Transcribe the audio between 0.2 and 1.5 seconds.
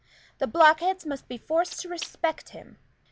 The blockheads must be